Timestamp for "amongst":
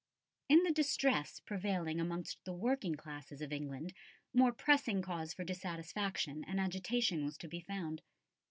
1.99-2.43